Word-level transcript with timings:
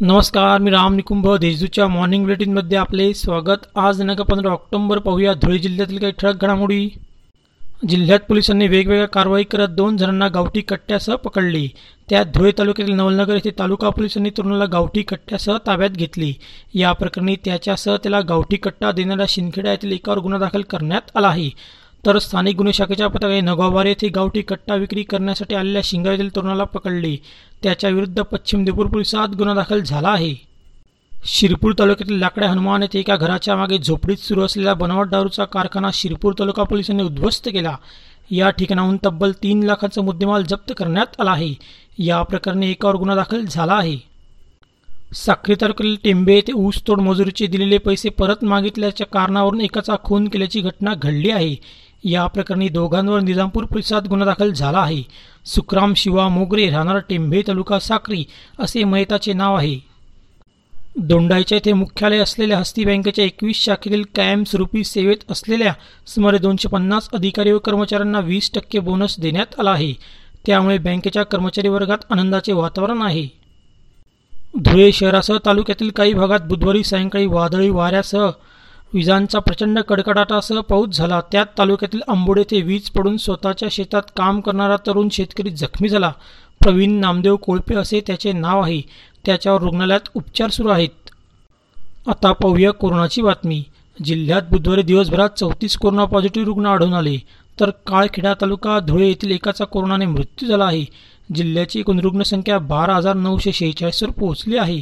नमस्कार 0.00 0.58
मी 0.58 0.70
राम 0.70 0.94
निकुंभ. 0.94 1.36
देशदूतच्या 1.36 1.86
मॉर्निंग 1.88 2.22
बुलेटिनमध्ये 2.22 2.78
आपले 2.78 3.14
स्वागत. 3.14 3.66
आज 3.76 3.96
दिनांक 3.96 4.20
पंधरा 4.20 4.52
ऑक्टोबर 4.52 4.98
पाहूया 4.98 5.34
धुळे 5.34 5.58
जिल्ह्यातील 5.58 5.98
काही 5.98 6.12
ठळक 6.18 6.42
घडामोडी. 6.42 6.88
जिल्ह्यात 7.88 8.20
पोलिसांनी 8.28 8.68
वेगवेगळ्या 8.68 9.08
कारवाई 9.08 9.42
करत 9.42 9.68
दोन 9.68 9.96
जणांना 9.96 10.28
गावठी 10.28 10.60
कट्ट्यासह 10.60 11.14
पकडले. 11.14 11.66
त्यात 12.10 12.24
धुळे 12.34 12.52
तालुक्यातील 12.58 12.94
नवलनगर 12.94 13.34
येथे 13.34 13.50
तालुका 13.58 13.88
पोलिसांनी 13.88 14.30
तरुणाला 14.30 14.64
गावठी 14.64 15.02
कट्ट्यासह 15.02 15.56
ताब्यात 15.66 15.90
घेतली. 15.90 16.34
या 16.74 16.92
प्रकरणी 16.92 17.36
त्याच्यासह 17.44 17.96
त्याला 17.96 18.20
गावठी 18.20 18.56
कट्टा 18.56 18.92
देणाऱ्या 18.92 19.26
शिंदखेडा 19.28 19.70
येथील 19.70 19.92
एकावर 19.92 20.18
गुन्हा 20.18 20.38
दाखल 20.38 20.62
करण्यात 20.62 21.16
आला 21.16 21.28
आहे. 21.28 21.50
तर 22.06 22.18
स्थानिक 22.18 22.56
गुन्हे 22.56 22.72
शाखेच्या 22.72 23.08
पथकाने 23.08 23.40
नगोबार 23.40 23.86
येथे 23.86 24.08
गावठी 24.08 24.42
कट्टा 24.42 24.74
विक्री 24.74 25.02
करण्यासाठी 25.02 25.54
आलेल्या 25.54 25.82
शिंगा 25.84 26.16
तरुणाला 26.16 26.64
पकडले. 26.64 27.16
त्याच्याविरुद्ध 27.62 28.22
पश्चिम 28.22 28.64
देपूर 28.64 28.86
पोलिसात 28.86 29.28
गुन्हा 29.28 29.54
दाखल 29.54 29.80
झाला 29.80 30.08
आहे. 30.08 30.34
शिरपूर 31.24 31.72
तालुक्यातील 31.78 32.18
लाकड्या 32.18 32.50
हनुमान 32.50 32.82
येथे 32.82 32.98
एका 32.98 33.16
घराच्या 33.16 33.56
मागे 33.56 33.78
झोपडीत 33.78 34.16
सुरू 34.16 34.42
असलेला 34.42 34.74
बनावट 34.74 35.08
दारूचा 35.08 35.44
कारखाना 35.44 35.88
शिरपूर 35.94 36.32
तालुका 36.38 36.62
पोलिसांनी 36.62 37.02
उद्ध्वस्त 37.02 37.48
केला. 37.48 37.76
या 38.30 38.50
ठिकाणाहून 38.50 38.96
तब्बल 39.04 39.32
तीन 39.32 39.62
लाखाचा 39.62 40.02
मुद्देमाल 40.02 40.42
जप्त 40.42 40.72
करण्यात 40.76 41.20
आला 41.20 41.30
आहे. 41.30 41.54
या 41.98 42.22
प्रकरणी 42.22 42.70
एकावर 42.70 42.94
गुन्हा 42.94 43.16
दाखल 43.16 43.44
झाला 43.44 43.74
आहे. 43.74 43.96
साक्री 45.14 45.54
तालुक्यातील 45.60 45.96
टेंबे 46.04 46.34
येथे 46.34 46.52
ऊसतोड 46.52 47.00
मजुरीचे 47.00 47.46
दिलेले 47.46 47.78
पैसे 47.78 48.08
परत 48.08 48.44
मागितल्याच्या 48.44 49.06
कारणावरून 49.06 49.60
एकाचा 49.60 49.94
खून 50.04 50.28
केल्याची 50.28 50.60
घटना 50.60 50.94
घडली 50.94 51.30
आहे. 51.30 51.56
या 52.04 52.26
प्रकरणी 52.26 52.68
दोघांवर 52.68 53.20
निजामपूर 53.20 53.64
पोलिसात 53.64 54.02
गुन्हा 54.02 54.26
दाखल 54.26 54.52
झाला 54.52 54.78
आहे. 54.78 55.02
सुखराम 55.46 55.94
शिवा 55.94 56.28
मोगरे 56.28 56.70
राहणार 56.70 56.98
टेंभे 56.98 57.42
तालुका 57.48 57.78
साक्री 57.78 58.24
असे 58.58 58.84
मयताचे 58.84 59.32
नाव 59.32 59.54
आहे. 59.54 59.96
दोंडाईच्या 60.96 61.56
येथे 61.56 61.72
मुख्यालय 61.72 62.18
असलेल्या 62.18 62.58
हस्ती 62.58 62.84
बँकेच्या 62.84 63.24
एकवीस 63.24 63.56
शाखेतील 63.56 64.04
कायमस्वरूपी 64.14 64.84
सेवेत 64.84 65.30
असलेल्या 65.30 65.72
सुमारे 66.06 66.38
दोनशे 66.38 66.68
पन्नास 66.68 67.08
अधिकारी 67.14 67.52
व 67.52 67.58
कर्मचाऱ्यांना 67.58 68.20
वीस 68.20 68.50
टक्के 68.54 68.78
बोनस 68.78 69.20
देण्यात 69.20 69.60
आला 69.60 69.70
आहे. 69.70 69.92
त्यामुळे 70.46 70.78
बँकेच्या 70.78 71.22
कर्मचारी 71.22 71.68
वर्गात 71.68 71.98
आनंदाचे 72.10 72.52
वातावरण 72.52 73.02
आहे. 73.02 73.28
धुळे 74.60 74.92
शहरासह 74.92 75.36
तालुक्यातील 75.46 75.90
काही 75.90 76.14
भागात 76.14 76.40
बुधवारी 76.40 76.84
सायंकाळी 76.84 77.26
वादळी 77.26 77.68
वाऱ्यासह 77.68 78.30
विजांचा 78.96 79.38
प्रचंड 79.38 79.78
कडकडाटासह 79.78 80.60
पाऊस 80.60 80.96
झाला. 80.96 81.20
त्यात 81.32 81.46
तालुक्यातील 81.58 82.00
आंबोड 82.08 82.38
येथे 82.38 82.62
वीज 82.62 82.90
पडून 82.90 83.16
स्वतःच्या 83.16 83.68
शेतात 83.72 84.02
काम 84.16 84.40
करणारा 84.40 84.76
तरुण 84.86 85.08
शेतकरी 85.12 85.50
जखमी 85.50 85.88
झाला. 85.88 86.12
प्रवीण 86.60 86.92
नामदेव 86.92 87.36
कोळपे 87.36 87.74
असे 87.74 88.00
त्याचे 88.06 88.32
नाव 88.32 88.60
आहे. 88.60 88.80
त्याच्यावर 89.26 89.62
रुग्णालयात 89.62 90.08
उपचार 90.14 90.50
सुरू 90.50 90.68
आहेत. 90.68 90.88
आता 92.08 92.32
पाहूया 92.32 92.70
कोरोनाची 92.70 93.22
बातमी. 93.22 93.62
जिल्ह्यात 94.04 94.42
बुधवारी 94.50 94.82
दिवसभरात 94.82 95.28
चौतीस 95.28 95.76
कोरोना 95.76 96.04
पॉझिटिव्ह 96.04 96.46
रुग्ण 96.46 96.66
आढळून 96.66 96.94
आले. 96.94 97.16
तर 97.60 97.70
काळखेडा 97.70 98.34
तालुका 98.40 98.78
धुळे 98.80 99.06
येथील 99.08 99.30
एकाचा 99.30 99.64
कोरोनाने 99.64 100.06
मृत्यू 100.06 100.48
झाला 100.48 100.64
आहे. 100.64 100.84
जिल्ह्याची 101.34 101.80
एकूण 101.80 102.00
रुग्णसंख्या 102.00 102.58
बारा 102.58 102.96
हजार 102.96 103.14
नऊशे 103.14 103.52
शेहेचाळीसवर 103.52 104.10
पोहोचली 104.10 104.56
आहे. 104.56 104.80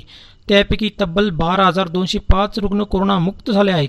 त्यापैकी 0.49 0.91
तब्बल 1.01 1.31
बारा 1.31 1.67
हजार 1.67 1.89
दोनशे 1.89 2.19
पाच 2.19 2.59
रुग्ण 2.59 2.83
कोरोनामुक्त 2.83 3.51
झाले 3.51 3.71
आहेत. 3.71 3.89